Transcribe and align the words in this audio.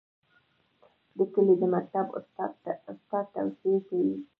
د 1.15 1.17
کلي 1.33 1.55
د 1.61 1.63
مکتب 1.73 2.05
استاد 2.93 3.25
توصیې 3.33 3.77
کوي. 3.87 4.13